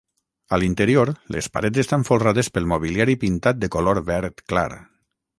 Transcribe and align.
A 0.55 0.57
l'interior 0.61 1.09
les 1.35 1.49
parets 1.57 1.81
estan 1.83 2.05
folrades 2.07 2.49
pel 2.55 2.67
mobiliari 2.71 3.17
pintat 3.25 3.59
de 3.65 3.69
color 3.77 4.01
verd 4.09 4.41
clar. 4.53 4.69